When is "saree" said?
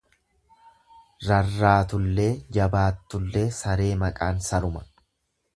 3.61-3.95